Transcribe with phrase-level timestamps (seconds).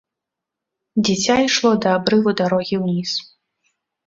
[1.05, 3.11] Дзіця ішло да абрыву дарогі ўніз.